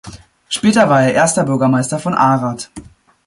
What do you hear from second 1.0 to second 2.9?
er erster Bürgermeister von Arad.